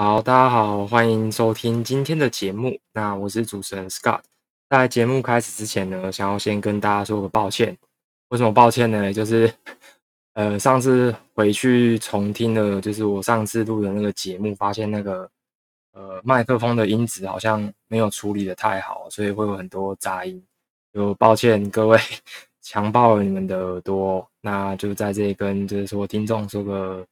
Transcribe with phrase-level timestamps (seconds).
[0.00, 2.78] 好，大家好，欢迎收听今天的节目。
[2.92, 4.20] 那我是主持人 Scott。
[4.70, 7.76] 在节目开始之前呢，想要先跟大家说个抱歉。
[8.28, 9.12] 为什么抱歉呢？
[9.12, 9.52] 就是
[10.34, 15.28] 呃，上次回去重听了，就是我上次录的那个节目，发现那个
[15.90, 20.40] 呃麦克风的音质好像没有处理的太好，所以会有很多杂音。
[20.94, 21.98] 就抱歉各位，
[22.62, 24.24] 强暴了你们的耳朵。
[24.42, 27.04] 那就在这里跟就是说听众说个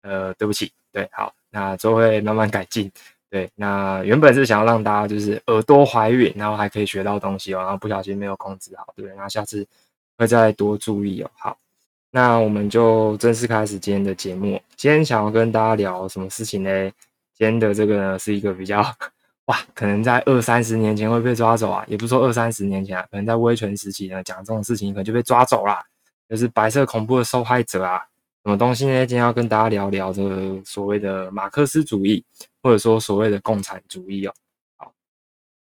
[0.00, 0.72] 呃对不起。
[0.90, 1.30] 对，好。
[1.52, 2.90] 那就会慢慢改进。
[3.30, 9.16] 对，那原本是想要让大家就是耳朵怀孕，然后还可以学到东西哦，然后不小心没有控制好，对不对？
[9.16, 9.66] 那下次
[10.18, 11.30] 会再多注意哦。
[11.38, 11.56] 好，
[12.10, 14.60] 那我们就正式开始今天的节目。
[14.76, 16.90] 今天想要跟大家聊什么事情呢？
[17.32, 18.82] 今天的这个呢是一个比较
[19.46, 25.82] 哇，可能在二三十年前会被抓走啊，也不是说二三十年前啊，可能在威权时期呢讲这种事情可能就被抓走啦，
[26.28, 28.02] 就是白色恐怖的受害者啊。
[28.44, 29.06] 什么东西呢？
[29.06, 32.24] 今天要跟大家聊聊这个所谓的马克思主义，
[32.60, 34.34] 或者说所谓的共产主义哦。
[34.76, 34.92] 好，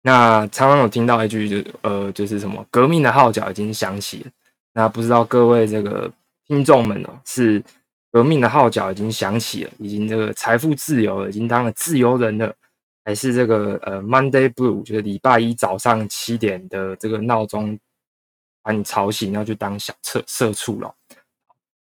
[0.02, 4.31] 那常常有听到一句，就呃，就是什么革命的号角已经响起了。
[4.73, 6.12] 那不知道各位这个
[6.48, 7.64] 听众们哦，是
[8.12, 12.52] 革命的号角已经响起了，已经这个财富自由了，已经当了自由人了，
[13.04, 17.78] 还是这个呃 Monday Blue，就是礼拜一早上七点的这个闹钟
[18.64, 20.92] 把你吵醒，要去当小社社畜了？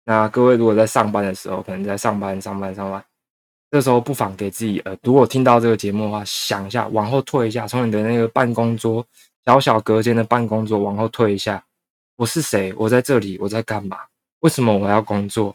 [0.08, 3.04] 那各位如果在上班的时候，可能在上班、上班、上班，
[3.72, 9.04] 这时候不妨给自己呃，如果听到这个节目的话，想一下，往后退一下，从你的那个办公桌
[9.44, 11.60] 小小隔间的办公桌往后退一下，
[12.14, 12.72] 我是谁？
[12.78, 13.98] 我在这里，我在干嘛？
[14.42, 15.52] 为什么我要工作？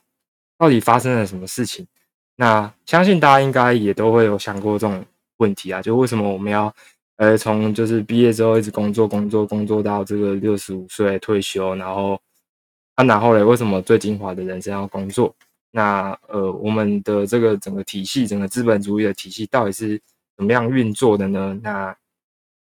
[0.57, 1.87] 到底发生了什么事情？
[2.35, 5.01] 那相信大家应该也都会有想过这种
[5.37, 6.73] 问题啊，就为什么我们要
[7.15, 12.19] 呃从就是毕业之后一直工作、工作、工作到这个六十五岁退休，然后。
[12.97, 15.33] 那然后嘞，为什么最精华的人生要工作？
[15.71, 19.99] 那呃，我们的这个整个体系，整个资本主义的体系到底是
[20.35, 21.57] 怎么样运作的呢？
[21.63, 21.95] 那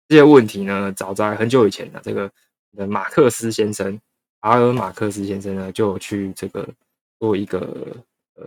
[0.07, 2.31] 这些问题呢，早在很久以前的这个
[2.77, 3.99] 的马克思先生，
[4.41, 6.67] 阿尔马克思先生呢，就去这个
[7.19, 7.59] 做一个
[8.35, 8.45] 呃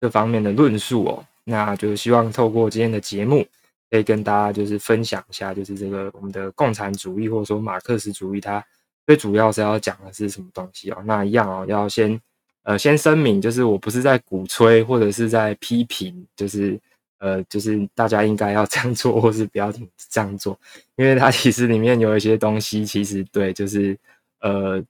[0.00, 1.24] 这方面的论述哦。
[1.44, 3.46] 那就希望透过今天的节目，
[3.90, 8.62] 可以跟大家就是分享一下，就是这个我们的共产主义或者说马克思主义它。
[9.06, 11.02] 最主要是要讲的是什么东西哦？
[11.04, 12.20] 那一样哦，要先
[12.62, 16.80] 呃先声明，就是我不是在鼓吹或者是在批评，就是
[17.18, 20.58] 呃就是大家应该要这样做，或是不要这样做，
[20.96, 23.96] 因为它其实里面有一些东西，其实对，就是
[24.40, 24.82] 呃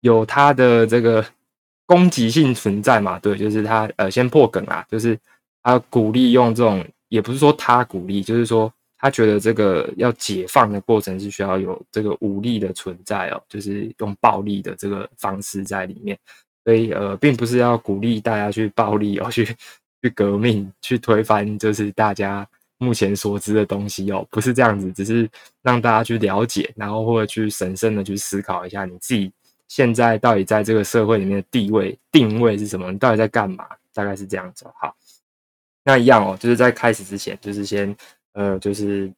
[0.00, 1.24] 有它的这个
[1.86, 5.18] 攻击性存在嘛，对，就是他呃先破梗啊，就是
[5.62, 8.72] 他鼓励用这种，也不是说他鼓励，就是说。
[9.02, 16.16] 他觉得这个要解放的过程是需要有这个武力的存在哦，就是用暴力的这个方式在里面，
[16.64, 19.44] 所以呃，并不是要鼓励大家去暴力哦，去
[20.00, 22.46] 去革命，去推翻就是大家
[22.78, 25.28] 目前所知的东西哦，不是这样子，只是
[25.62, 29.32] 让大家去了解，然后或者去审慎的去思考一下你自己
[29.66, 34.64] 现在到底在这个社会里面的地位定位是什么，你到底在干嘛，大概是这样子。
[34.80, 34.94] 好，
[35.82, 37.96] 那一样哦，就是在开始之前，就是先。
[38.32, 39.12] 呃，就是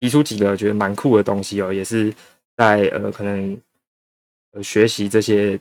[0.00, 2.14] 提出几个觉得蛮酷的东西哦，也是
[2.56, 3.60] 在呃可能
[4.52, 5.58] 呃学习这些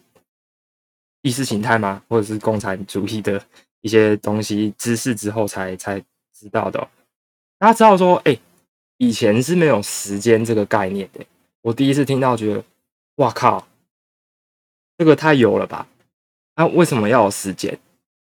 [1.22, 3.44] 意识形态嘛，或者是共产主义的
[3.82, 6.00] 一些东西知识之后才才
[6.34, 6.80] 知道的。
[7.58, 8.38] 大家知道说，哎，
[8.98, 11.26] 以前是没有时间这个概念的。
[11.62, 12.64] 我第一次听到，觉得
[13.16, 13.66] 哇靠，
[14.98, 15.88] 这个太有了吧？
[16.56, 17.80] 那为什么要有时间？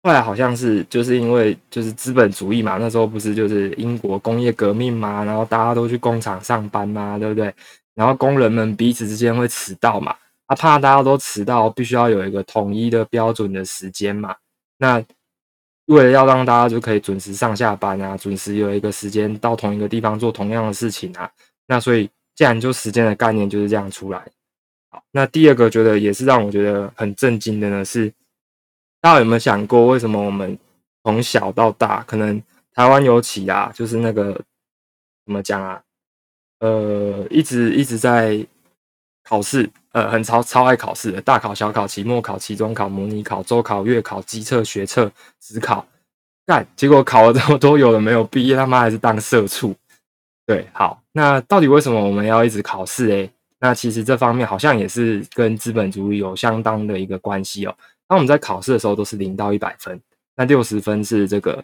[0.05, 7.51] 后来好像是就是因为就是资本主义嘛，那时候不是就是英国工业革命嘛，然后大家都去工厂上班嘛，对不对？
[7.95, 10.15] 然后工人们彼此之间会迟到嘛，
[10.47, 14.35] 他怕大家都迟到，必须要有一个统一的标准的时间嘛。
[14.77, 15.03] 那
[15.87, 21.27] 为了要让大家就可以准时上下班啊，准时有一个时间到同一个地方做同样的事情啊，
[21.65, 24.23] 那所以既然就时间的概念就是这样出来。
[24.91, 28.13] 好，那第二个觉得也是让我觉得很震惊的呢是。
[29.05, 30.57] 大家有没有想过，为什么我们
[31.03, 32.41] 从小到大，可能
[32.73, 34.33] 台湾尤其啊，就是那个
[35.23, 35.79] 怎么讲啊？
[36.59, 38.43] 呃，一直一直在
[39.23, 45.85] 考试，呃，很超超爱考试的，大考、小考、期末考、期中考、模拟考、周考、月考、机测、学测、职考，
[46.47, 49.75] 干，结果考了这么多，有的没有毕业，他妈还是当社畜。
[50.47, 53.07] 对，好，那到底为什么我们要一直考试？
[53.11, 53.29] 诶，
[53.59, 57.75] 那其实这方面好像也是跟资本主义有相当的一个关系哦。
[58.07, 59.99] 那我们在考试的时候都是零到一百分，
[60.35, 61.63] 那六十分是这个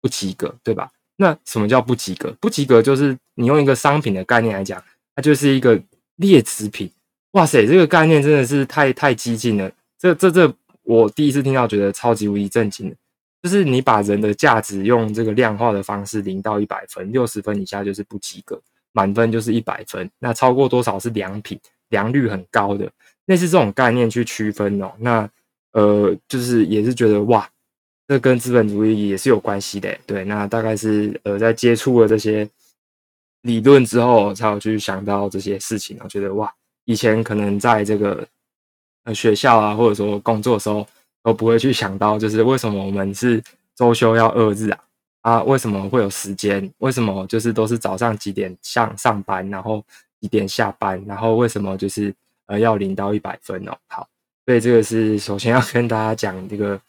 [0.00, 0.90] 不及格，对吧？
[1.16, 2.30] 那什么叫不及格？
[2.40, 4.82] 不及格就是你用一个商品的概念来讲，
[5.16, 5.80] 它就是一个
[6.16, 6.90] 劣质品。
[7.32, 9.70] 哇塞，这个概念真的是太太激进了。
[9.98, 10.52] 这这这，
[10.82, 12.94] 我第一次听到，觉得超级无敌震惊。
[13.42, 18.60] 就是你把人的价值用这个量化的方式，零到一百分，六十分以下就是不及格，
[18.92, 21.58] 满分就是一百分，那超过多少是良品，
[21.90, 22.90] 良率很高的，
[23.26, 24.92] 类似这种概念去区分哦。
[24.98, 25.28] 那
[25.72, 27.48] 呃，就是也是觉得哇，
[28.06, 29.96] 这跟资本主义也是有关系的。
[30.06, 32.48] 对，那大概是呃在接触了这些
[33.42, 36.52] 理论之后，才有去想到这些事情我觉得哇，
[36.84, 38.26] 以前可能在这个
[39.04, 40.86] 呃学校啊，或者说工作的时候。
[41.20, 43.42] 都不会去想到，就是为什么我们是
[43.74, 44.80] 周休要二日啊？
[45.20, 46.72] 啊，为什么会有时间？
[46.78, 49.84] 为什么就是都是早上几点上上班，然后
[50.20, 51.04] 几点下班？
[51.06, 52.14] 然后为什么就是
[52.46, 53.76] 呃要零到一百分哦？
[53.88, 54.08] 好，
[54.48, 56.80] 所以这个是首先要跟大家讲这个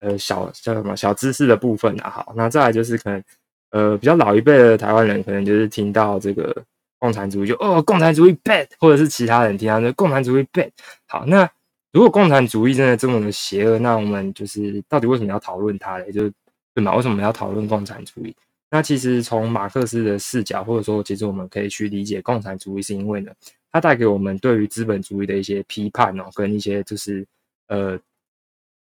[0.00, 2.10] 呃小叫什么小知识的部分啊。
[2.10, 3.22] 好，那再来就是可能
[3.70, 6.64] 呃比较老一辈的台湾人，可能就是听到这个
[6.98, 10.70] 共产主义就哦共产主义 bad，或者是其他人听到这共产主义 bad。
[11.06, 11.48] 好，那。
[11.92, 16.12] 如果共产主义真的这么的邪恶，那我们就是到底为什么要讨论它嘞？
[16.12, 16.32] 就是
[16.74, 16.94] 对嘛？
[16.94, 18.36] 为什么要讨论共产主义？
[18.70, 23.32] 那其实从马克思的视角，或者说其实我们可以去理解共产主义，是因为呢，
[23.76, 27.26] 它带给我们对于资本主义的一些批判哦，跟一些就是
[27.68, 27.98] 呃，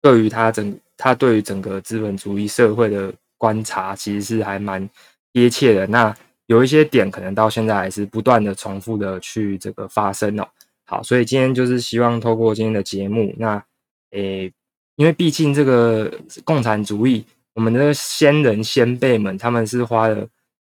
[0.01, 4.87] 对于它整它对于整个资本主义社会的观察，其实是还蛮
[5.33, 5.87] 贴切的。
[5.87, 10.47] 那有一些点可能到现在还是不断的重复的去这个发生哦。
[10.85, 13.63] 好，所以今天就是希望透过今天的节目，那
[14.11, 14.53] 诶，
[14.95, 16.13] 因为毕竟这个
[16.43, 17.25] 共产主义，
[17.55, 20.27] 我们的先人先辈们，他们是花了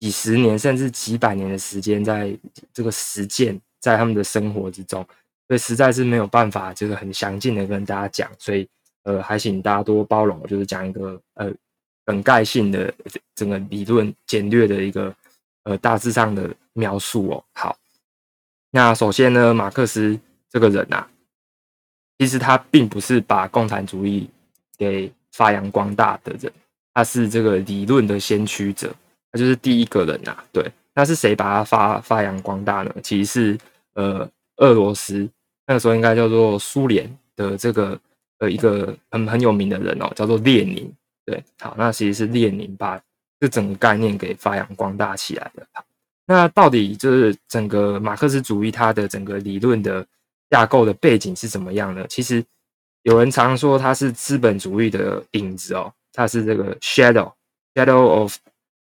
[0.01, 2.35] 几十年甚至几百年的时间，在
[2.73, 5.01] 这个实践，在他们的生活之中，
[5.47, 8.69] 所以实在是没有办法，就是很详尽的跟大家讲，所以
[9.05, 11.53] 呃，还请大家多包容，就是讲一个呃
[12.05, 12.93] 梗概性的
[13.37, 15.15] 整个理论简略的一个
[15.63, 17.45] 呃大致上的描述哦。
[17.53, 17.79] 好。
[18.73, 20.19] 那首先呢，马克思
[20.51, 21.07] 这个人呐，
[22.19, 24.29] 其实他并不是把共产主义
[24.77, 26.53] 给发扬光大的人，
[26.93, 28.93] 他是这个理论的先驱者，
[29.31, 30.37] 他就是第一个人呐。
[30.53, 32.93] 对，那是谁把他发发扬光大呢？
[33.01, 33.59] 其实是
[33.97, 35.29] 呃，俄罗斯
[35.67, 37.99] 那个时候应该叫做苏联的这个
[38.39, 40.91] 呃一个很很有名的人哦，叫做列宁。
[41.25, 43.03] 对，好，那其实是列宁把
[43.41, 45.67] 这整个概念给发扬光大起来的。
[46.27, 50.07] 那到底就是整个马克思主义它的整个理论的
[50.51, 52.07] 架构的背景是怎么样呢？
[52.09, 52.45] 其实
[53.03, 57.33] 有人常说它是资本主义的影子哦，它是这个 shadow
[57.75, 58.37] shadow of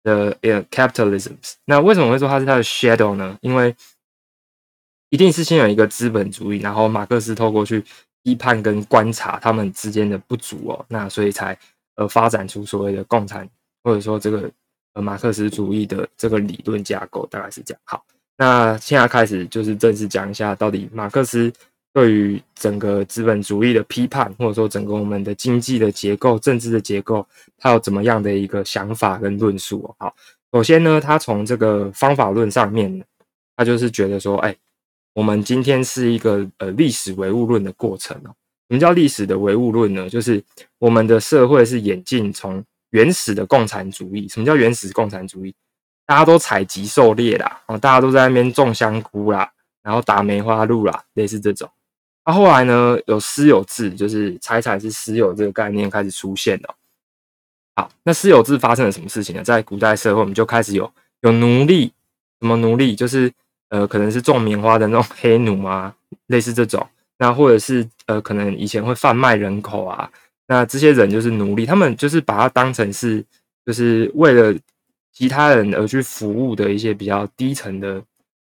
[0.03, 0.37] the
[0.71, 1.33] capitalism。
[1.65, 3.39] 那为什么会说它是它的 shadow 呢？
[3.41, 3.75] 因为
[5.11, 7.85] 一定是先有一个资本主义，然后马克思透过去
[8.23, 11.59] 批判跟观察他们之间的不足哦，那所以才
[11.97, 13.49] 呃发展出所谓的共产
[13.83, 14.51] 或者说这个
[14.95, 15.03] 呃。
[15.03, 17.81] 马克思主义的这个理论架构大概是这样。
[17.85, 18.05] 好，
[18.37, 21.53] 那现在开始就是正式讲一下，到底马克思
[21.93, 27.27] 对于整个资本主义的批判，或者说整个我们的经济的结构、政治的结构，
[27.57, 30.07] 他有怎么样的一个想法跟论述哦？
[30.07, 30.15] 好，
[30.53, 33.03] 首先呢，他从这个方法论上面，
[33.57, 34.55] 他就是觉得说，哎，
[35.19, 38.31] 我们今天是一个呃历史唯物论的过程哦。
[38.69, 40.09] 什么叫历史的唯物论呢？
[40.09, 40.41] 就是
[40.79, 42.65] 我们的社会是演进从。
[42.91, 45.55] 原始的共产主义，什么叫原始共产主义？
[46.07, 51.69] 大家都采集狩猎啦，哦，大家都在那边种香菇啦，然后打梅花鹿啦，类似这种。
[52.25, 56.75] 那后来呢，有私有制，就是财产是私有这个概念开始出现了。
[57.77, 59.45] 好，那私有制发生了什么事情呢？
[59.45, 61.93] 在古代社会，我们就开始有有奴隶，
[62.41, 62.97] 什么奴隶？
[62.97, 63.31] 就是
[63.71, 65.95] 呃，可能是种棉花的那种黑奴啊，
[66.27, 66.87] 类似这种。
[67.19, 70.11] 那或者是呃，可能以前会贩卖人口啊。
[70.47, 73.25] 那这些人就是奴隶，他们就是把它当成是，
[73.67, 74.55] 就是为了
[75.13, 78.03] 其他人而去服务的一些比较低层的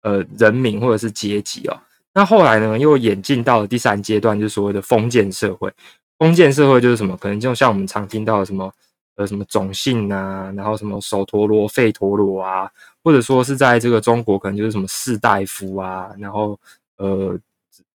[0.02, 1.78] 呃人民或者是阶级哦。
[2.12, 5.72] 那后来呢，又演进到了第三阶段，就是所谓的封建社会。
[6.18, 7.16] 封建社会就是什么？
[7.16, 8.72] 可能就像我们常听到的什么
[9.16, 12.70] 呃什么种姓啊，然后什么首陀罗、费陀罗啊，
[13.04, 16.58] 或者说是在这个中国可能就是什么士大夫啊，然后
[16.96, 17.38] 呃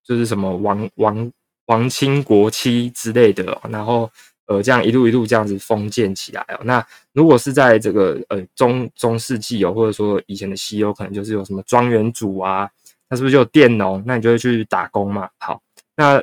[0.04, 1.30] 就是什么王王。
[1.70, 4.10] 王亲国戚之类的，然后
[4.48, 6.60] 呃，这样一路一路这样子封建起来哦。
[6.64, 12.68] 那如果是在这个呃中中世纪哦，或者说以前的西欧，可能就是有什么庄园主啊，
[13.08, 14.04] 那是不是就有佃农？
[14.04, 15.30] 那你就会去打工嘛。
[15.38, 15.62] 好，
[15.96, 16.20] 那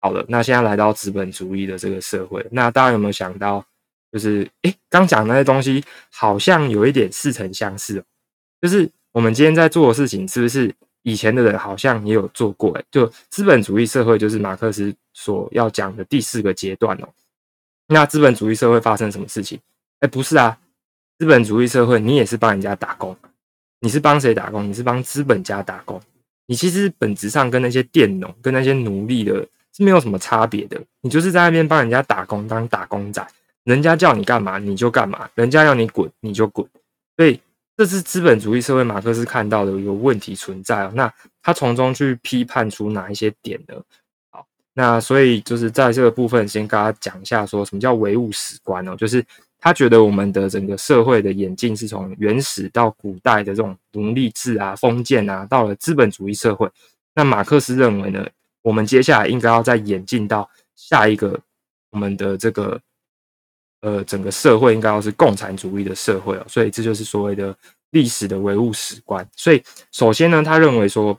[0.00, 3.62] 好了，那现在来到资本主义的这个社会，那大家有没有想到，
[4.10, 8.04] 就是诶，刚讲那些东西好像有一点似曾相识哦，
[8.66, 10.74] 就是我们今天在做的事情是不是？
[11.02, 17.06] 以前的人好像也有做过，哎，就资本主义社会就是马克思所要讲的第四个阶段哦。
[17.86, 19.56] 那资本主义社会发生什么事情？
[20.00, 20.58] 哎，不是啊，
[21.16, 23.16] 资本主义社会你也是帮人家打工，
[23.78, 24.68] 你是帮谁打工？
[24.68, 26.02] 你是帮资本家打工。
[26.46, 29.46] 你其实本质上跟那些佃农、跟那些奴隶的
[29.76, 33.24] 是没有什么差别的，你就是在那边帮人家打工当打工仔。
[33.62, 36.68] 人家叫你干嘛你就干嘛，人家要你滚你就滚。
[37.16, 37.40] 所以
[37.76, 40.90] 这是资本主义社会马克思看到的一个问题存在。
[40.94, 43.74] 那他从中去批判出哪一些点呢？
[44.30, 49.22] 好，那所以就是在这个部分先跟大家讲一下，说什么叫唯物史观哦，就是
[49.60, 56.66] 他觉得我们的整个社会的演进是从原始到古代的这种奴隶制啊、封建啊，到了资本主义社会。
[57.14, 58.26] 那马克思认为呢，
[58.62, 61.38] 我们接下来应该要再演进到下一个
[61.90, 62.80] 我们的这个。
[63.86, 67.56] 呃，整个社会应该要是共产主义的社会哦，所以这就是所谓的
[67.92, 69.24] 历史的唯物史观。
[69.36, 69.62] 所以，
[69.92, 71.16] 首先呢，他认为说，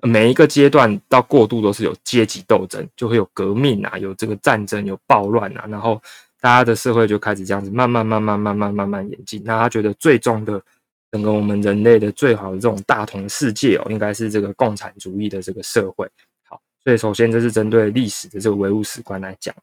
[0.00, 6.00] 每一个阶段到过渡都是有阶级斗争，就会有革命啊，有这个战争，有暴乱啊，然后
[6.40, 9.42] 大家的社会就开始这样子慢慢、慢慢、慢慢、慢慢演进。
[9.44, 10.58] 那他觉得最终的
[11.10, 16.08] 整个我们人类的最好的这种大同世界哦，应该是这个共产主义的这个社会。
[16.48, 19.54] 好，所以首先这是针对历史的这个唯物史观来讲。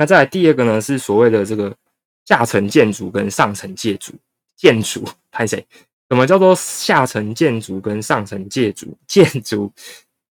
[0.00, 1.76] 那再来第二个呢，是所谓的这个
[2.24, 4.14] 下层建筑跟上层建筑。
[4.56, 5.66] 建筑拍谁？
[6.08, 8.96] 什么叫做下层建筑跟上层建筑？
[9.06, 9.70] 建筑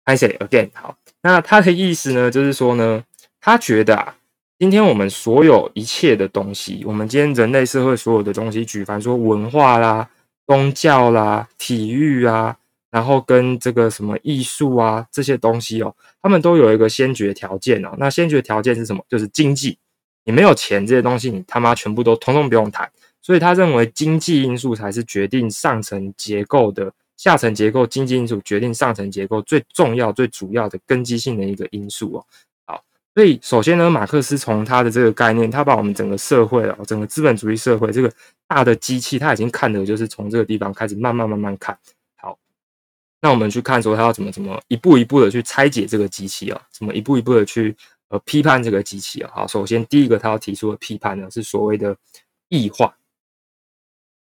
[0.04, 3.04] 拍谁？Again，好，那他的意思呢，就是说呢，
[3.40, 4.16] 他觉得啊，
[4.58, 10.10] 今天我们所有一切的东西，我们今天人类社会所有的东西，举凡说文化啦、
[10.48, 12.58] 宗教啦、体育啊。
[12.92, 17.96] 然后跟这个什么艺术啊这些东西哦，他们都有一个先决条件哦。
[17.98, 19.04] 那先决条件是什么？
[19.08, 19.78] 就是经济。
[20.26, 22.90] 你没有钱，这些东西你他妈全部都通通不用谈。
[23.22, 32.26] 所以他认为经济因素才是决定上层结构的下层结构，经济因素决定上层结构最重要、最主要的根基性的一个因素哦。
[32.66, 38.12] 好，所以首先呢，马克思从他的这个概念，他把我们整个社会哦，整个资本主义社会这个
[38.48, 41.78] 大的机器，他已经看的就是从这个地方开始慢慢慢慢看。
[43.22, 47.76] 那我们去看说他要怎么怎么一步一步的去拆解这个机器啊，怎么一步一步的去
[48.10, 49.32] 呃批判这个机器啊。
[49.34, 51.96] 好，首先第一个他要提出的批判呢是所谓的
[52.48, 52.96] 异化。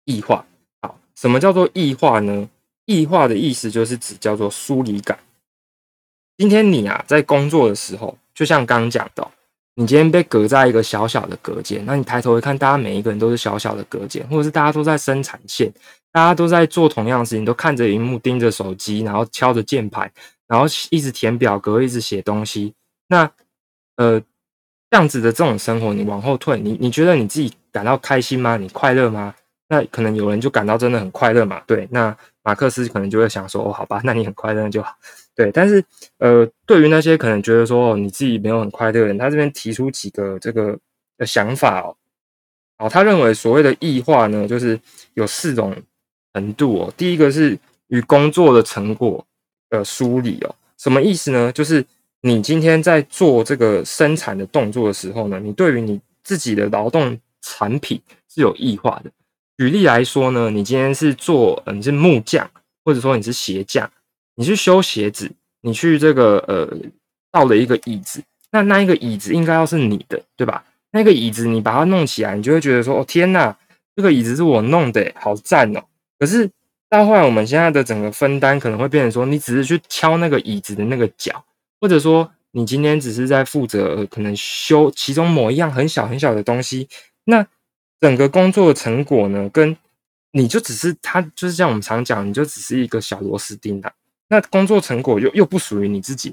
[0.05, 0.45] 异化，
[0.81, 2.49] 好，什么叫做异化呢？
[2.85, 5.17] 异化的意思就是指叫做疏离感。
[6.37, 9.31] 今天你啊在工作的时候，就像刚刚讲的。
[9.75, 15.73] 你今天被隔在一个小小的隔间，那你抬头一看，大家每一个人都是小小的隔间，或者是大家都在生产线，
[16.13, 20.09] 大家都在做同样的事情，都看着荧幕，盯着手机，然后敲着键盘，
[20.47, 22.73] 然后一直填表格，一直写东西。
[23.07, 23.29] 那
[23.97, 24.19] 呃，
[24.91, 28.55] 这样子的这种生活，你往后退，你你觉得你自己感到开心吗？
[28.57, 29.33] 你快乐吗？
[29.69, 31.59] 那可能有人就感到真的很快乐嘛？
[31.65, 34.95] 对，那马克思可能就会想说：哦，好吧，那你很快乐就好。
[35.35, 35.83] 对，但是
[36.19, 40.77] 呃，对于那些可能觉得说哦你自己没有很快乐的人，他这边提出几个这个
[41.17, 41.95] 的想法哦。
[42.77, 44.79] 好，他认为所谓的异化呢，就是
[45.15, 45.75] 有四种
[46.33, 46.93] 程度哦。
[46.97, 49.25] 第一个是与工作的成果
[49.69, 51.51] 的梳理哦，什么意思呢？
[51.51, 51.85] 就是
[52.21, 58.01] 你今天在做这个生产的动作的时候呢，你对于你自己的劳动产品
[58.33, 59.11] 是有异化的。
[59.57, 62.49] 举例来说呢，你今天是做，呃，你是木匠，
[62.83, 63.89] 或者说你是鞋匠。
[64.35, 66.67] 你去修鞋子，你去这个呃，
[67.31, 70.63] 到了一个椅子，那那一个椅子应该要是你的，对吧？
[70.91, 73.55] 那个椅子你把它弄起来，你就会觉得说，哦天呐，
[73.95, 75.83] 这个椅子是我弄的，好赞哦。
[76.19, 76.49] 可是
[76.89, 81.43] 到后来，我们现在的整个分担可能会变成说，你只是去敲那个椅子的那个脚，
[81.81, 86.87] 或者说你今天只是在负责可能修其中某一样很小很小的东西，
[87.25, 87.45] 那
[87.99, 89.75] 整个工作的成果呢，跟
[90.31, 93.91] 你就只是它就是像我们常讲，你就只是一个小螺丝钉的。
[94.29, 96.29] 那工作成果又又不属于你自己。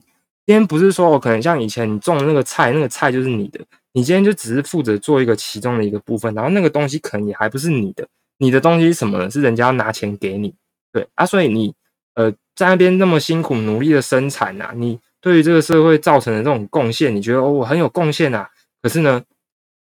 [0.47, 3.61] 今天不是说我可能像以前你种的那个菜，那个菜就是你的，
[3.93, 8.07] 你今天就只是负责做一个其中的一个部分，然后那个东西可能也还不是你的。
[8.41, 9.31] 你的东西是什么呢？
[9.31, 10.53] 是人家要拿钱给你，
[10.93, 11.73] 对啊，所以你
[12.15, 18.49] 呃在那边那么辛苦努力的生产呐，你对于这个社会造成的这种贡献，你觉得哦我很有贡献呐，
[18.83, 19.23] 可是呢，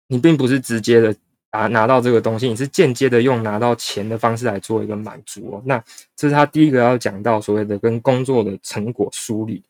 [0.06, 1.12] 你并不是直接的。
[1.52, 5.62] 啊，拿到这个东西，你是间接的用拿到钱的方式来做一个满足哦。
[5.66, 5.76] 那
[6.16, 9.62] 这是他第一个要讲到所谓的跟工作的成果梳理。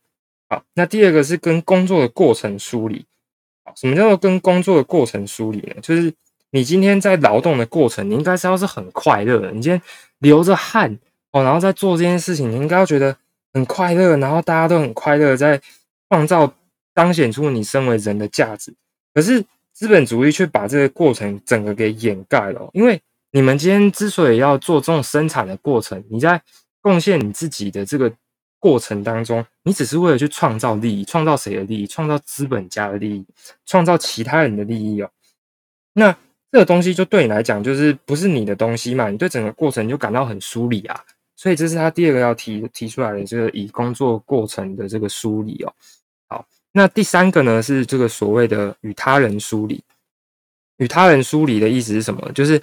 [0.48, 3.04] 好，那第二个是跟工作的过程梳理。
[3.64, 5.74] 好，什么叫做跟工作的过程梳理呢？
[5.82, 6.14] 就是
[6.52, 9.50] 你今天在劳动的过程，你应该是要是很快乐的。
[9.50, 9.82] 你今天
[10.18, 10.96] 流着汗
[11.32, 13.16] 哦，然后在做这件事情，你应该要觉得
[13.52, 15.60] 很快乐，然后大家都很快乐，在
[16.08, 16.54] 创造
[16.94, 18.72] 彰显出你身为人的价值。
[19.12, 19.44] 可是。
[19.74, 26.40] 资本主义却把这个过程整个给掩盖了，因为你们今天之所以要做这种生产的过程，你在
[26.82, 28.12] 贡献你自己的这个
[28.60, 31.86] 过程当中，你只是为了去创造利益，创造谁的利益？
[31.86, 33.26] 创造资本家的利益，
[33.64, 35.10] 创造其他人的利益哦。
[35.94, 36.14] 那
[36.52, 39.08] 这个东西就对你来讲，就是不是你的东西嘛？
[39.08, 41.00] 你对整个过程就感到很疏离啊。
[41.34, 45.72] 所以这是他第二个要提提出来的，就是以工作过程的这个梳理哦。
[46.28, 46.46] 好。
[46.74, 49.82] 那第三个呢，是这个所谓的与他人梳理。
[50.78, 52.30] 与他人疏离的意思是什么？
[52.32, 52.60] 就是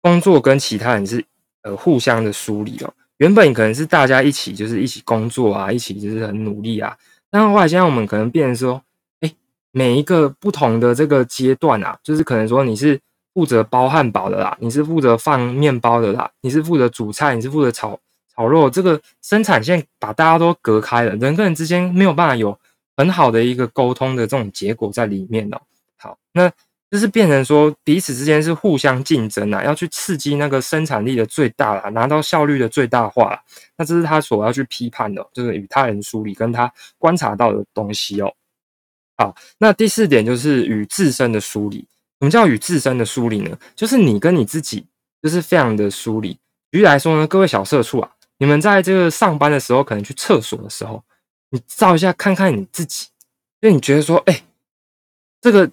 [0.00, 1.24] 工作跟其他人是
[1.62, 2.94] 呃互相的疏离哦。
[3.18, 6.96] 原本可能是大家一起就是一起工作啊，一起就是很努力啊。
[7.30, 8.82] 但后来现在我们可能变成说，
[9.20, 9.32] 哎，
[9.70, 13.00] 每一个不同的这个阶段啊，就是可能说你是
[13.34, 17.98] 负责包汉堡的啦，你是负责放面包的啦，你是负责煮菜，你是负责炒
[18.34, 22.58] 炒肉，这个生产线把大家都隔开了，人跟人之间没有办法有
[22.96, 25.60] 很好的一个沟通的这种结果在里面哦。
[25.98, 26.50] 好，那。
[26.92, 33.42] 就是变成说彼此之间是互相竞争啊，要去刺激那个生产力的最大啦，拿到效率的最大化。
[33.78, 38.30] 那这是他所要去批判的，就是与他人梳理跟他观察到的东西哦。
[39.16, 41.86] 好，那第四点就是与自身的梳理。
[42.22, 43.58] 什么叫与自身的梳理呢？
[43.74, 44.86] 就是你跟你自己
[45.20, 46.38] 就是非常的梳理。
[46.70, 51.02] 举例来说呢，各位小社畜啊，你们在这个上班的时候，可能去厕所的时候，
[51.50, 53.08] 你照一下看看你自己，
[53.60, 54.44] 就你觉得说，哎，
[55.40, 55.68] 这个。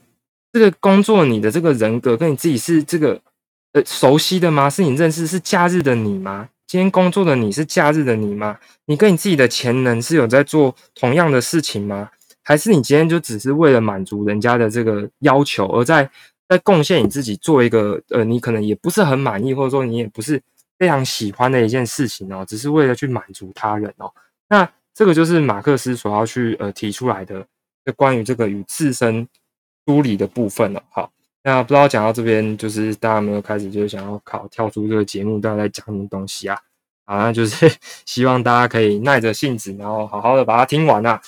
[0.52, 3.22] 这个工作，你的这个人格跟你自己是这个
[3.74, 4.68] 呃熟悉的吗？
[4.68, 6.50] 是你认识是假日的你吗？
[6.66, 8.58] 今天工作的你是假日的你吗？
[8.86, 12.10] 你跟你自己的潜能是有在做同样的事情吗？
[12.42, 16.10] 还是你今天就只是为了满足人家的这个要求，而在
[16.50, 20.42] 在贡献你自己做一个呃你可能也不是很满意，或者说你也不是
[20.78, 24.12] 非常喜欢的一件事情哦，只是为了去满足他人哦。
[24.50, 27.48] 那这个就是马克思所要去呃提出来的，
[27.86, 29.26] 就关于这个与自身。
[29.86, 36.56] 梳理的部分了，好，那不知道讲到这边，就是大家有没有开始就是想要考跳出这个节目，大家在讲什么东西啊？
[37.06, 37.68] 好，那就是
[38.06, 41.20] 希望大家可以耐着性子，然后好好的把它听完啊。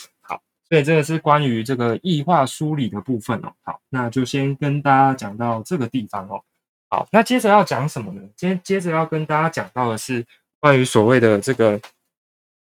[0.72, 3.52] 对，这个是关于这个异化梳理的部分哦。
[3.62, 6.42] 好，那就先跟大家讲到这个地方哦。
[6.90, 8.22] 好，那接着要讲什么呢？
[8.38, 10.26] 今天接着要跟大家讲到的是
[10.62, 11.78] 关于所谓的这个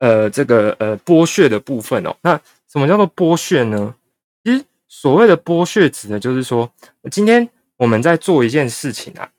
[0.01, 2.17] 呃这个呃剥削的部分哦。
[2.23, 2.35] 那
[2.67, 3.95] 什么叫做剥削呢？
[4.43, 4.65] 其实。
[4.93, 6.69] 所谓的剥削指的就是说，
[7.13, 9.31] 今天我们在做一件事情啊，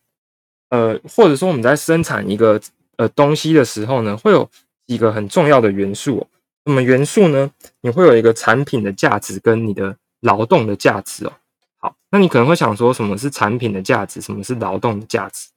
[0.70, 2.58] 呃，或者说我们在生产一个
[2.96, 4.50] 呃东西的时候呢，会有
[4.88, 6.26] 几个很重要的元素。
[6.66, 11.34] 那么元素呢，你会有一个产品的价值跟你的劳动的价值哦。
[11.78, 14.22] 好，那你可能会想说，什么是产品的价值？
[14.22, 15.50] 什么是劳动的价值？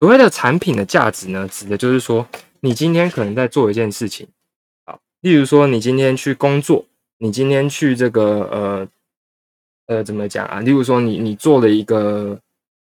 [0.00, 2.26] 所谓的产品的价值呢，指的就是说，
[2.60, 4.28] 你今天可能在做一件事情，
[4.84, 6.84] 好，例如说你今天去工作，
[7.18, 8.88] 你今天去这个呃。
[9.88, 10.58] 呃，怎么讲啊？
[10.58, 12.36] 例如说，你你做了一个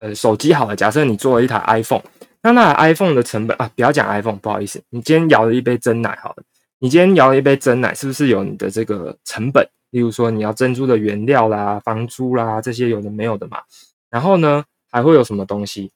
[0.00, 2.02] 呃手机好了，假设你做了一台 iPhone，
[2.42, 6.42] 那那 iPhone 的成本啊，不要讲 iPhone，不好意思，你今天摇了一杯真奶好了，
[6.80, 9.68] 你今天摇了一杯真奶，是不是有你的这个成本？
[9.90, 13.58] 例如说，你要珍珠的原料啦、房租啦这些有的没有的嘛。
[14.08, 15.92] 然后呢，还会有什么东西？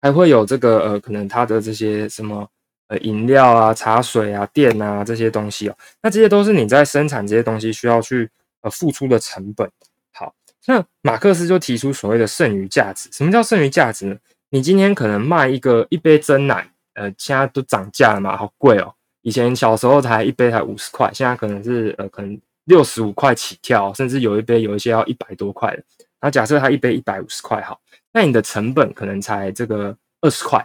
[0.00, 2.48] 还会有这个呃，可能它的这些什么
[2.86, 9.68] 呃饮料啊、茶水啊、电啊这些东西哦，那这些都是你在生产这些东西需要去呃付出的成本。
[10.12, 10.32] 好
[10.66, 13.08] 那马克思就提出所谓的剩余价值。
[13.10, 14.16] 什么叫剩余价值呢？
[14.50, 18.94] 你今天可能卖一个一杯真奶，呃，现在都涨价了嘛，好贵哦。
[19.26, 25.82] 以前小时候才一杯才五十块，现在可能是呃，可能六十五块起跳，甚至有一杯有一些要一百多块的。
[26.20, 27.80] 那假设它一杯一百五十块好，
[28.12, 30.64] 那你的成本可能才这个二十块，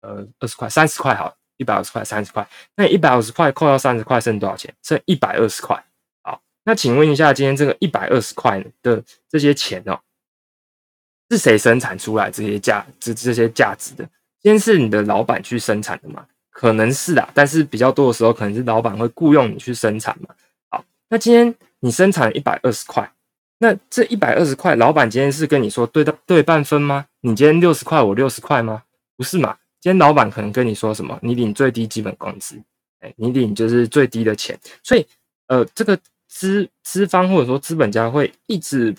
[0.00, 4.74] 呃，二十块、三十块好，一百五十块、三十块，那一百五十块扣掉三十块，剩多少钱？
[4.82, 5.84] 剩一百二十块。
[6.22, 10.00] 好那请问一下，今天这个一百二十块的这些钱哦，
[11.28, 14.04] 是谁生产出来这些价这这些价值的？
[14.40, 16.26] 今天是你的老板去生产的吗？
[16.52, 20.32] 可能是啊，但是比较多的时候，可能是老板会雇佣你去生产嘛。
[20.70, 23.10] 好，那今天你生产一百二十块，
[23.58, 27.06] 那这一百二十块，老板今天是跟你说对的对半分吗？
[27.22, 28.84] 你今天六十块，我六十块吗？
[29.16, 29.56] 不是嘛？
[29.80, 31.18] 今天老板可能跟你说什么？
[31.22, 32.62] 你领最低基本工资，
[33.00, 35.04] 哎，你领就是最低的钱，所以
[35.48, 35.98] 呃，这个。
[36.34, 38.94] 资资方或者说资本家会一直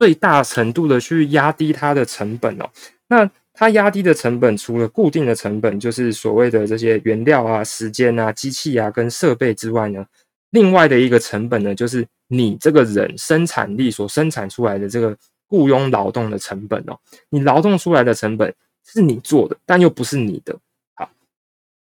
[0.00, 2.68] 最大程度的去压低它的成本哦。
[3.06, 10.04] 那它压低的成本，除了固定的成本，就是所谓的这些原料啊、时间啊、机器啊跟设备之外呢，
[10.50, 15.16] 另外的一个成本呢，就是你这个人生产力所生产出来的这个
[15.48, 16.98] 雇佣劳动的成本哦。
[17.30, 20.54] 你劳动出来的成本是你做的，但又不是你的。
[20.94, 21.10] 好，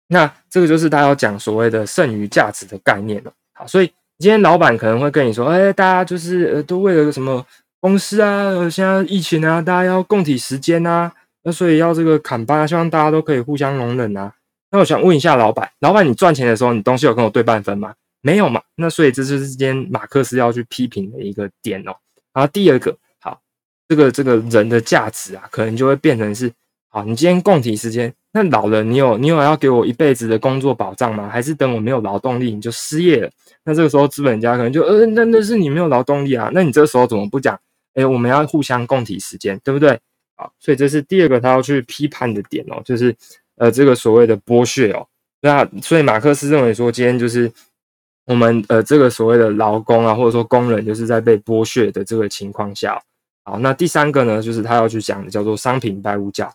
[0.08, 3.32] 那这个就是他要讲所谓的剩余价值的概念了。
[3.54, 3.90] 好，所以。
[4.18, 7.44] 今天老板可能会跟你说：“哎，大家就是呃，都为了什么
[7.80, 8.70] 公司啊？
[8.70, 14.32] 现在疫情啊，大家要共体时间啊，那所以要这个砍班，希望大家都可以互相容忍啊。”
[14.70, 17.92] 那我想问一下老板，老板你赚钱的时候，你东西有跟我对半分吗？
[18.22, 18.62] 没有嘛？
[18.76, 21.92] 那所以这就是今天马克思要去批评的一个点哦。
[22.32, 23.38] 然后第二个，好，
[23.88, 26.50] 这个这个人的价值啊，可能就会变成是：
[26.88, 31.28] 好，你今天供体时间，那老了你有你有要给我一辈子的工作保障吗？
[31.28, 33.30] 还是等我没有劳动力你就失业了？
[33.64, 37.58] 那这个时候，资本家可能就呃，那那是你没有劳动力啊，那你这个时候怎么不讲
[37.94, 40.00] 哎，我们要互相共体时间，对不对？
[40.58, 43.14] 所以这是第二个他要去批判的点哦，就是
[43.56, 45.06] 呃这个所谓的剥削哦。
[45.44, 47.50] 那所以马克思认为说，今天就是
[48.26, 53.02] 我们呃这个所谓的劳工啊，或者说工人，就是在被剥削的这个情况下。
[53.42, 56.48] 好，那第三个呢，就是他要去讲的叫做商品拜物教。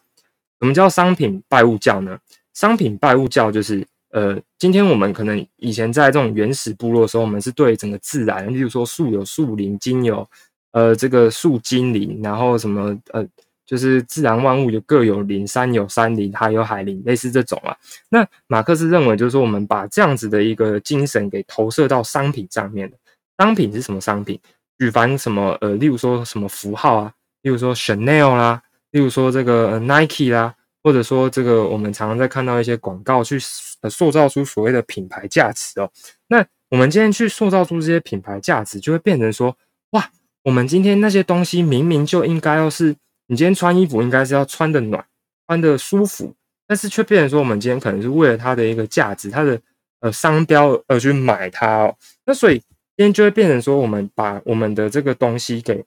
[0.61, 2.17] 什么叫商品拜物教呢？
[2.53, 10.25] 商品拜物教就是呃，今天我们可能以前在这种原始部落的时候，我们是对整个自然，例如说树有树林，金有
[10.71, 13.27] 呃这个树精灵，然后什么呃。
[13.67, 17.75] 就是自然万物有各有灵，山有山灵，海有海灵，类似这种啊。
[18.07, 22.97] 那马克思认为，就是说我们把这样子的一个精神给投射到商品上面的。
[23.37, 24.39] 商品是什么商品？
[24.79, 35.91] 举凡什么呃，例如说什么符号啊，例如说 Chanel 啦，例如说这个 Nike 啦，或者说这个我们常常在看到一些广告去塑造出所谓的品牌价值哦。
[36.29, 39.57] 那我们今天去塑造出这些品牌价值，就会变成说，
[39.89, 40.09] 哇，
[40.43, 42.95] 我们今天那些东西明明就应该要是。
[43.27, 45.05] 你今天穿衣服应该是要穿的暖，
[45.45, 46.33] 穿的舒服，
[46.65, 49.59] 但是却变成说我们今天可能是为了它的一个价值，它的
[49.99, 51.95] 呃商标而去买它哦。
[52.25, 52.55] 那所以
[52.95, 55.83] 今天就会变成说，我们把我们的这个东西给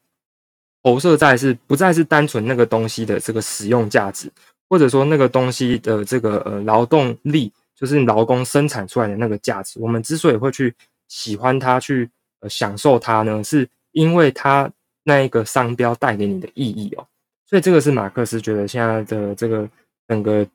[0.82, 4.30] 投射在是不再是单纯那个东西的这个使用价值，
[4.68, 9.80] 或者说那个东西的这个呃劳动力，就是劳工生产出来的那个价值。
[9.80, 10.74] 我们之所以会去
[11.08, 12.08] 喜欢它，去
[12.40, 14.70] 呃享受它呢，是因为它
[15.04, 17.06] 那一个商标带给你的意义哦。
[17.50, 19.68] 所以这个是马克思觉得现在的这个
[20.06, 20.46] 整个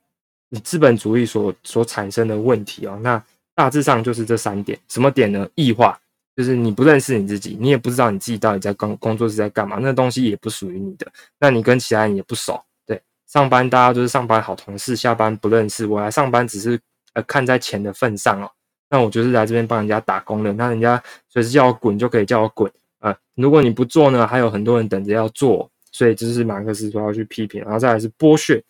[0.63, 2.97] 资本主义所所产生的问题哦。
[3.03, 3.21] 那
[3.53, 5.45] 大致上就是这三点，什么点呢？
[5.55, 5.99] 异化，
[6.37, 11.05] 就是你不认识你自己，你也不知道你自己到底在工工作是在干嘛，那东西也不属于你的。
[11.37, 15.85] 那你跟其他人也不熟，对，上班大家都是上班好同事，下班不认识。
[15.85, 16.79] 我来上班只是
[17.11, 18.49] 呃看在钱的份上哦。
[18.89, 23.13] 那我就是来这边帮人家打工的，那人家随时叫我滚就可以叫我滚啊。
[23.35, 25.69] 如果你不做呢，还有很多人等着要做。
[25.95, 28.61] 所以这是马克思说要去批评，然后再来是剥削，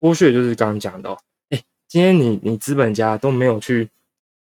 [0.00, 1.16] 剥削就是刚刚讲的，哦
[1.50, 3.88] 哎，今天你你资本家都没有去，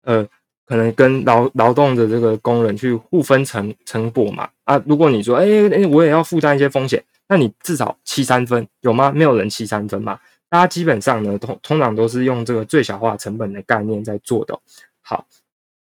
[0.04, 0.26] 呃，
[0.64, 9.12] 可能跟劳劳动的这个工人去互分成成果嘛，啊，如果你说，哎哎，我也要负担一些风险，那你至少七三分有吗？
[9.12, 14.58] 没有人七三分嘛，大家基本上呢，通通常都是用这个最小化成本的概念在做的。
[15.02, 15.26] 好，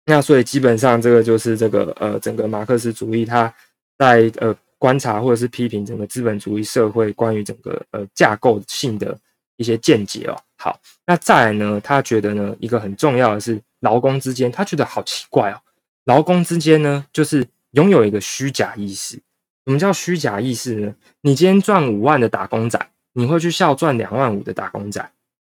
[0.04, 3.50] 那所以基本上这个就是这个呃，整个马克思主义它
[3.96, 4.54] 在呃。
[4.78, 9.18] 观察或者是批评整个资本主义社会关于整个呃架构性的
[9.56, 10.36] 一些见解哦。
[10.56, 15.60] 好，那再来呢，他觉得呢，一个很重要的是劳工之间，他觉得好奇怪哦。
[16.04, 19.20] 劳工之间呢，就是拥有一个虚假意识。
[19.66, 20.94] 什么叫虚假意识呢？
[21.20, 22.80] 你今天赚五万的打工仔，
[23.12, 25.02] 你会去笑赚两万五的打工仔；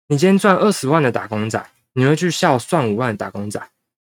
[0.07, 3.59] 你今天赚二十万的打工仔，你会去笑赚五万的打工仔。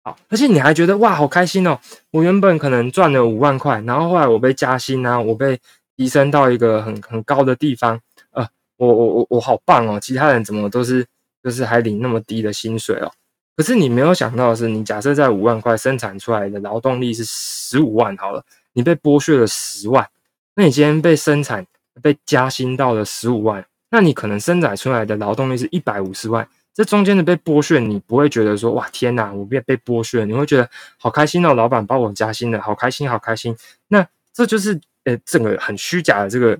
[0.06, 1.78] 好，而且你还觉得哇，好开心哦！
[2.10, 5.58] 我原本可能赚了五万块，然后后来我被加薪啊，我被
[5.96, 7.98] 提升到一个很很高的地方，
[8.32, 9.98] 呃，我我我我好棒哦！
[9.98, 11.06] 其他人怎么都是
[11.42, 13.10] 就是还领那么低的薪水哦？
[13.56, 20.06] 可是你没有想到的是，你假设在五万块生产出来的劳动力是十五万好了，你被剥削了十万，
[20.54, 21.66] 那你今天被生产
[22.02, 26.46] 被加薪到了十五万，那你可能生产出来的劳动力是一百五十万。
[26.74, 33.56] 这中间的被剥削，你不会觉得说哇天哪，我被被剥削，你会觉得好开心哦，老板帮我加薪了，好开心，好开心。
[33.86, 36.58] 那这就是呃整个很虚假的这个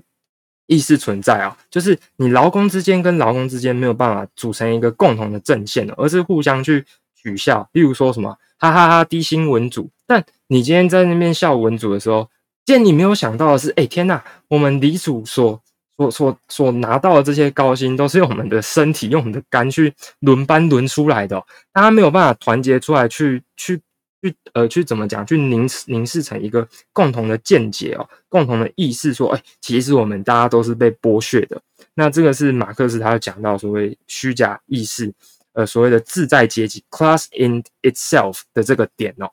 [0.67, 7.67] 意识存在啊，就是你劳工之间跟劳工之间没有办法组成一个共同的阵线而是互相去取笑。
[7.73, 12.29] 例如说什么哈哈哈低薪文组，但你今天在那边笑文组的时候，
[12.65, 15.61] 见你没有想到的是，哎天哪，我们李组说。
[15.97, 21.41] 所所所拿到的这些高薪，都是用我们的身体、用我们的肝去轮班轮出来的。
[21.71, 23.81] 大家没有办法团结出来，去去
[24.21, 25.25] 去呃，去怎么讲？
[25.25, 31.61] 去凝凝视成一个共同的见解哦，共同的意识，说，哎，其实我们大家都是被剥削的。
[31.93, 35.13] 那这个是马克思他讲到所谓虚假意识，
[35.53, 39.29] 呃，所谓的自在阶级 （class in itself） 的这个点哦。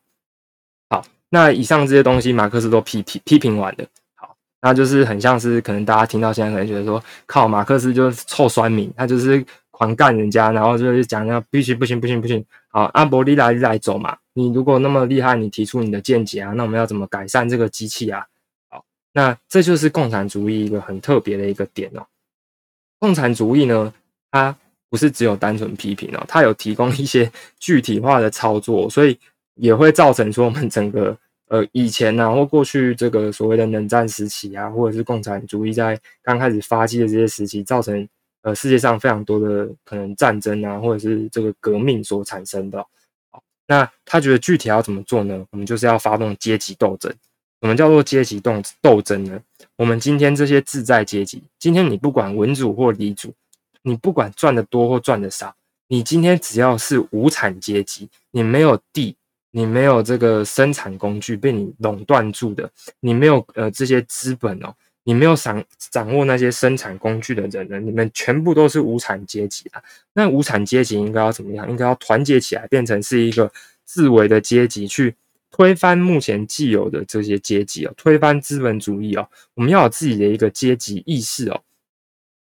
[0.91, 3.85] 好，那以上这些东西，马克思都批批批评完了。
[4.65, 18.25] 那就是很像是可能大家听到现在可能觉得说，靠马克思就是臭酸民，他就是狂干人家，然后就是讲要必须不行不行不行，好阿伯利来来走嘛，你如果那么厉害，你提出你的见解啊，那我们要怎么改善这个机器啊？
[18.71, 22.07] 好，那这就是共产主义一个很特别的一个点哦。
[23.01, 23.93] 共产主义呢，
[24.31, 24.57] 它
[24.89, 29.19] 不是只有单纯批评哦，它有提供一些具体化的操作，所以
[29.57, 31.19] 也会造成说我们整个。
[31.53, 38.09] 呃，以前呢，或过去这个所谓的冷战时期啊，或者是共产主义在刚开始发迹的这些时期，造成
[38.41, 42.79] 呃世界上非常多的可能战争啊，或者是这个革命所产生的。
[43.31, 45.45] 好，那他觉得具体要怎么做呢？
[45.51, 47.13] 我们就是要发动阶级斗争。
[47.61, 49.39] 什么叫做阶级斗斗争呢？
[49.77, 53.31] 我们今天这些自在阶级，今天你不管文主或理主，
[53.83, 55.55] 你不管赚的多或赚的少，
[55.89, 59.15] 你今天只要是无产阶级，你没有地，
[59.53, 64.75] 你没有这个生产工具被你垄断住的，你没有呃这些资本哦。
[65.05, 67.81] 你没有掌掌握那些生产工具的人呢？
[67.81, 69.83] 你们全部都是无产阶级啊！
[70.13, 71.69] 那无产阶级应该要怎么样？
[71.69, 73.51] 应该要团结起来，变成是一个
[73.85, 75.13] 自为的阶级，去
[75.51, 79.29] 推翻目前既有的这些阶级哦，推翻资本主义哦。
[79.55, 81.61] 我们要有自己的一个阶级意识哦，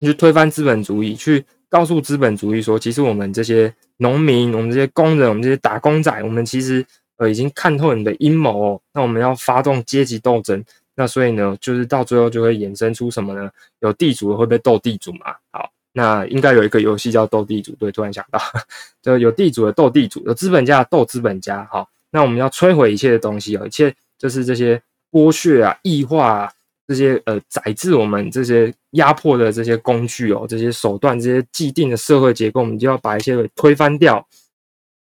[0.02, 6.84] 去推翻资本主义，去告诉资本主义说，其实我们这些农民、我们这些工人、我们这些打工仔，我们其实
[7.16, 8.80] 呃已经看透你的阴谋哦。
[8.92, 10.62] 那我们要发动阶级斗争。
[10.96, 13.50] 那所以呢，就是到最后就会衍生出什么呢？
[13.80, 15.34] 有地主会被斗地主嘛？
[15.50, 17.72] 好，那应该有一个游戏叫斗地主。
[17.76, 18.38] 对，突然想到，
[19.00, 21.66] 就有地主的斗地主，有资本家的斗资本家。
[21.70, 26.52] 好，那我们要摧毁一切的东西哦，一切就是这些剥削啊、异化啊、
[26.90, 34.26] 这些呃宰制我们这些压迫的这些工具哦、这些手段、这些既定的社会结构，我们就要把一些给推翻掉。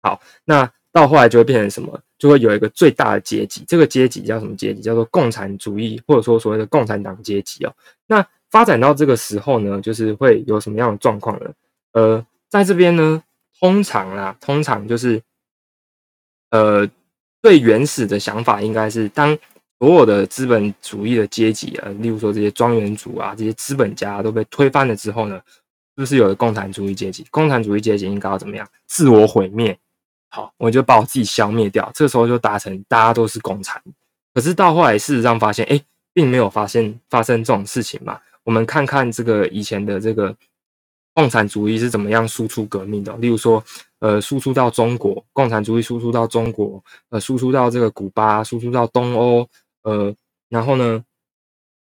[0.03, 0.71] 好，那。
[0.93, 1.99] 到后来就会变成什么？
[2.19, 4.79] 就会有一个最大的阶级，这个阶级叫什么阶级？
[4.79, 7.73] 叫做共产主义，或者说所谓的共产党阶级哦。
[8.05, 11.51] 那发展到这个时候呢，就是会有什么样的状况呢？
[11.93, 13.23] 呃，在这边呢，
[13.59, 15.19] 通常啊，通常就是，
[16.51, 16.87] 呃，
[17.41, 19.35] 最原始的想法应该是，当
[19.83, 25.37] 所有的资本主义的阶级啊，例如说这些庄园主啊，这些资本家都被推翻了之后呢，
[25.97, 27.25] 就是有了共产主义阶级。
[27.29, 28.65] 共产主义阶级应该要怎么样？
[28.87, 29.77] 自我毁灭。
[30.29, 31.91] 好，我就把我自己消灭掉。
[31.93, 33.81] 这时候就达成大家都是共产。
[34.33, 35.77] 可是到后来，事实上发现，哎，
[36.13, 38.17] 并没有发现发生这种事情嘛。
[38.45, 40.33] 我们看看这个以前的这个
[41.13, 43.13] 共产主义是怎么样输出革命的。
[43.17, 43.61] 例如说，
[43.99, 49.45] 呃，输出到中国，共产主义输出到中国，呃，输出到这个古巴，输出到东欧，
[49.83, 50.13] 呃，
[50.49, 51.03] 然后呢，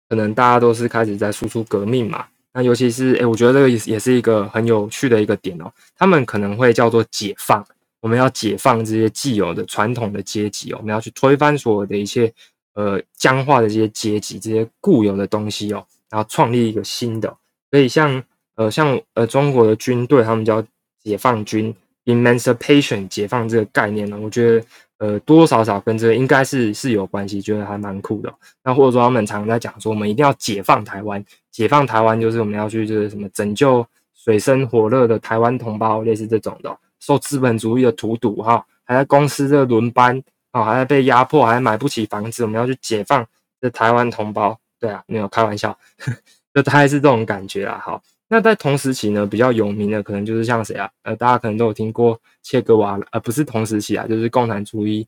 [0.08, 2.26] 可能大家都是开始在输出革命嘛。
[2.52, 5.72] 那尤其是，哎，我觉得这个也也是一个很有趣的一个点哦。
[5.96, 7.64] 他们可能会叫做解放。
[8.00, 12.30] 我们要解放这些既有的传统的阶级哦，我们要去推翻所有的一切
[12.74, 17.34] 呃僵化的这些阶级，这些固有的东西哦，然后创立一个新的。
[17.70, 18.22] 所以像
[18.56, 20.62] 呃像呃中国的军队，他们叫
[21.02, 24.66] 解放军 （emancipation） 解放这个概念呢，我觉得
[24.98, 28.32] 呃多多少少跟这个应该是是有关系，觉得还蛮酷的。
[28.64, 36.76] 那或者说他们常常在讲说，我们一定要解放台湾，解放台湾就是我们要去就是什么拯救水深火热的台湾同胞，类似这种的。
[37.00, 42.44] 受资本主义的荼毒，哈，还在公司的轮班，啊，还在被压迫，还买不起房子。
[42.44, 43.26] 我们要去解放
[43.60, 45.76] 这台湾同胞，对啊，没有开玩笑，
[46.54, 47.80] 就大概是这种感觉啊。
[47.84, 48.00] 好，
[48.32, 50.88] 那在同时期呢，比较有名的可能就是像谁啊？
[51.02, 55.06] 呃，大家可能都有听过切格瓦拉，呃，不是同时期啊，就是共产主义，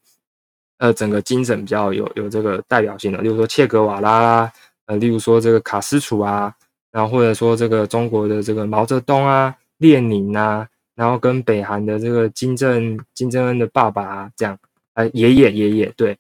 [0.77, 4.53] 呃，整个精神比较有有这个代表性的，例如说切格瓦拉啦，
[4.85, 6.55] 呃，例如说这个卡斯楚啊，
[6.93, 10.69] 然后或者说这个中国的这个毛泽东啊、列宁啊。
[10.95, 14.57] 然后跟北韩的这个金正金正恩的爸爸啊这样，
[14.93, 16.17] 呃，爷爷爷爷对。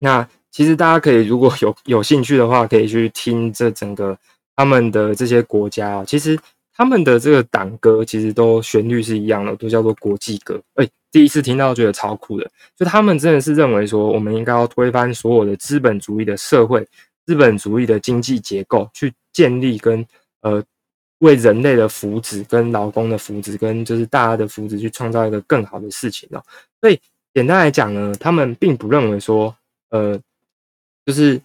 [0.00, 4.18] 那其实大家可以如果有有兴趣的话，可以去听这整个
[4.56, 6.38] 他们的这些国家啊，其实
[6.74, 10.60] 他们的这个党歌其实都旋律是一样的，都叫做国际歌。
[10.74, 16.86] 哎，第一次听到觉得超酷的，就他们真的是认为说，我们应该要推翻所有的资本主义的社会、
[17.26, 20.06] 资本主义的经济结构，去建立跟
[20.40, 20.62] 呃。
[21.18, 26.42] 为人类的福祉、跟劳工的福祉、跟就是大家的福祉去创造一个更好的事情哦。
[26.82, 27.00] 所以
[27.32, 29.56] 简单来讲呢，他们并不认为说，
[29.88, 30.20] 呃，
[31.06, 31.40] 就是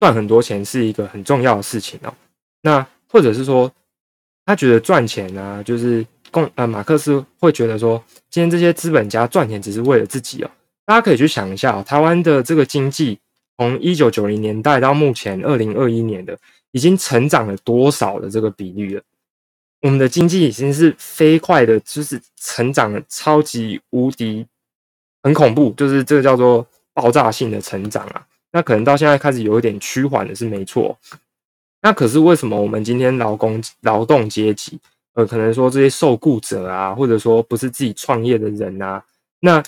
[0.00, 2.12] 赚很多钱是一个很重要的事情哦。
[2.62, 3.70] 那或者是说，
[4.46, 10.50] 他觉得赚钱啊，就是共呃，马克思会觉得说，今天这些资本家赚钱只是为了自己哦。
[10.86, 13.18] 大家可以去想一下，台湾的这个经济
[13.58, 16.36] 从一九九零年代到目前二零二一年的，
[16.70, 19.02] 已经成长了多少的这个比率了？
[19.82, 24.46] 我们的经济已经是飞快的，就是成长的超级无敌，
[25.22, 28.24] 很恐怖，就是这个叫做爆炸性的成长啊。
[28.52, 30.96] 那可能到现在开始有一点趋缓的是没错。
[31.82, 34.78] 那可是为什么我们今天劳工劳动阶级，
[35.14, 39.02] 呃，可能说这些受雇者啊，或者说不是自己创业的人啊，
[39.40, 39.62] 那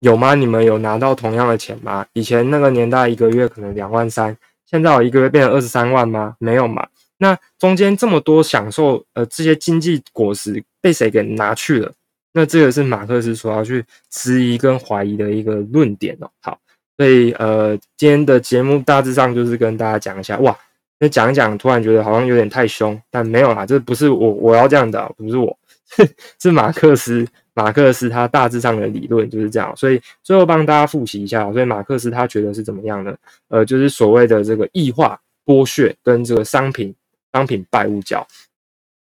[0.00, 0.34] 有吗？
[0.34, 2.04] 你们有拿到同样的钱吗？
[2.12, 6.36] 以前那个年代一个月可能两万三，现在我一个月变成二十三万吗？
[6.38, 6.86] 没有嘛。
[7.16, 11.90] 那中间这么多享受，呃，这些经济果实被谁给拿去了？
[12.34, 16.28] 那这个是马克思所要去质疑跟怀疑的一个论点哦。
[16.42, 16.58] 好，
[16.98, 20.54] 所以呃，今天的节目大致上就是跟大家讲一下，哇，
[21.04, 25.54] 那讲一讲，突然觉得好像有点太凶，但没有啦，这不是我我要这样的，不是我，
[26.40, 31.52] 是马克思马克思他大致上的理论就是这样，所以最后帮大家复习一下。
[31.52, 33.14] 所以马克思他觉得是怎么样的？
[33.48, 36.94] 呃，就是所谓的这个异化、剥削跟这个商品
[37.34, 38.26] 商品拜物教。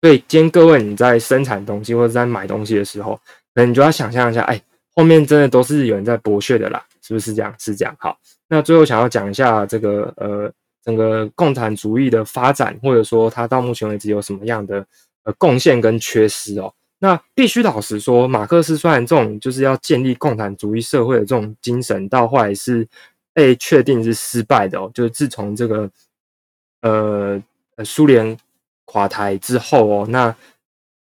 [0.01, 3.19] 所以今天各位你在生产东西或者在买东西的时候，
[3.53, 4.59] 那你就要想象一下，哎，
[4.95, 7.53] 后面真的都是有人在剥削的啦，是不是这样？
[7.59, 7.95] 是这样。
[7.99, 10.51] 好，那最后想要讲一下这个呃
[10.85, 14.85] 整个共产主义的发展，或者说它到目前为止有什么样的
[15.23, 16.73] 呃贡献跟缺失哦。
[16.99, 22.87] 那必须老实说，马克思虽然这种就是要建立共产主义社会的这种精神，到后来是
[23.33, 24.89] 被确定是失败的哦。
[24.93, 25.89] 就是自从这个
[26.81, 27.43] 呃
[27.75, 28.37] 呃苏联
[28.85, 30.33] 垮台之后哦，那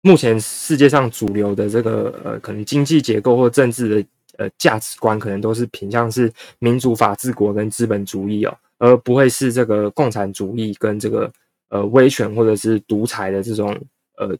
[0.01, 11.31] 目前世界上主流的这个呃可能经济结构或政治的呃价值观，可能都是偏向是民主法治国跟资本主义哦，而不会是这个共产主义跟这个
[11.69, 13.79] 呃威权或者是独裁的这种
[14.17, 14.35] 呃。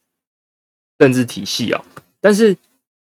[1.02, 1.82] 政治体系啊，
[2.20, 2.54] 但是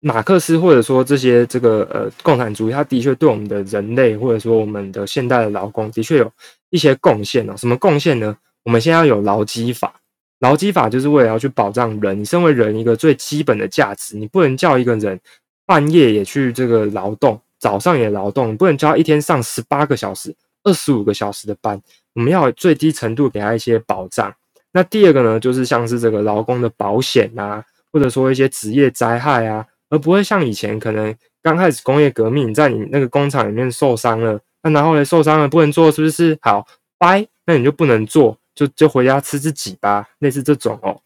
[0.00, 6.32] 马克思或者说这些这个呃共产主义，它的确对我们的人类或者说我们的现代的劳工的确有
[6.70, 7.54] 一些贡献哦。
[7.56, 8.36] 什么贡献呢？
[8.64, 9.94] 我们现在要有劳基法，
[10.40, 15.20] 劳基法就是为了要去保障人，你身为人一个最基本的价值，你不能叫一个人
[15.64, 20.34] 半夜也去这个劳动，早上也劳动，不能叫一天上十八个小时、
[20.66, 21.80] 二十五个小时的班，
[22.12, 24.30] 我们要最低程度给他一些保障。
[24.72, 27.64] 那第二个呢，就是像是这个劳工的保险啊。
[27.92, 36.36] 或者说一些职业灾害啊，而不会像以前可能刚开始工业革命，在你那个工厂里面受伤了，那然后呢受伤了不能做，是不是？
[36.42, 36.66] 好，
[36.98, 41.00] 拜，那你就不能做，就就回家吃自己吧，类似这种哦。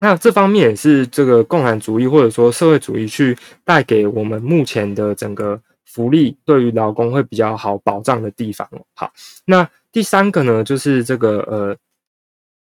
[0.00, 8.68] 那这方面也是这个共产主义或者说社会主义去带给我们目前的整个福利，对于劳工会比较好保障的地方。
[8.94, 9.10] 好，
[9.46, 11.76] 那第三个呢，就是这个呃。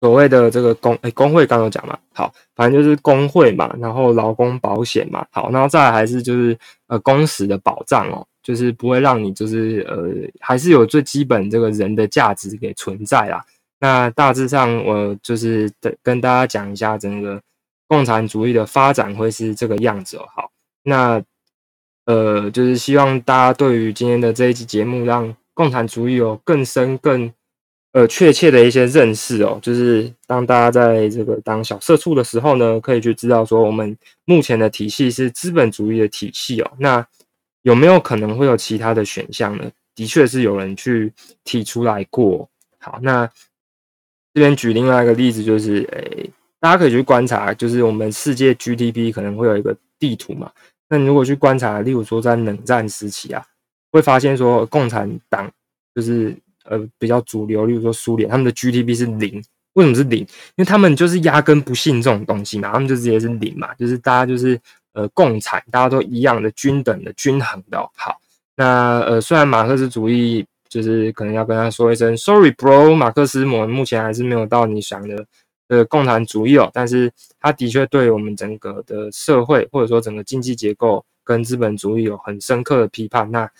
[0.00, 6.54] 所谓的这个工诶工会刚刚讲嘛，好，反正就是工会嘛，然后劳工保险嘛，好，然后再来还是就是
[6.88, 13.42] 呃工时的保障哦，就是不会让你就是呃还是有最基本这个人的价值给存在啦。
[13.80, 17.40] 那大致上我就是跟大家讲一下整个
[17.88, 20.26] 共产主义的发展会是这个样子哦。
[20.36, 20.50] 好，
[20.82, 21.22] 那
[22.06, 27.32] 呃就是希望大家对于今天的这一期节目，让共产主义有更深更。
[27.96, 36.68] 呃，确切的一些认识哦，就是当大家在这个当小社畜的时候呢，可以去知道说，我们目前的体系是资本主义的体系哦。
[36.80, 37.06] 那
[37.62, 39.70] 有没有可能会有其他的选项呢？
[39.94, 41.12] 的确是有人去
[41.44, 42.48] 提出来过。
[42.80, 43.24] 好，那
[44.32, 50.50] 这边举另外一个例子，就是诶，大家可以去观察，就是我们世界 GDP 可能会有一个地图嘛。
[50.98, 53.44] 那如果去观察，例如说在冷战时期啊，
[53.90, 55.50] 会发现说共产党
[55.94, 56.36] 就是。
[56.66, 60.20] 呃，比较主流，例如说苏联，他们的 GDP 是零，为什么是零？
[60.20, 60.26] 因
[60.56, 64.58] 为他们就是压根不信这种东西嘛，他们就直接是零嘛，就是大家就是
[64.94, 67.78] 呃共产，大家都一样的均等的均衡的。
[67.94, 68.18] 好，
[68.56, 75.26] 那呃虽然马克思主义就是可能要跟他说一声 sorry bro，马克思我们目前还是没有到你想的
[75.68, 83.30] 呃共产主义哦，但是它的确对我们整个的社会或者说整个经济结构跟资本主义有很深刻的批判。
[83.30, 83.50] 那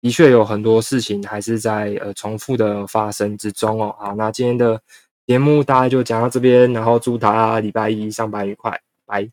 [0.00, 3.94] 的确有很多事情还是在呃重复的发生之中哦。
[3.98, 4.80] 好，那今天的
[5.26, 9.28] 节目大概就讲到这边，然后祝大家礼拜一上班愉快，拜。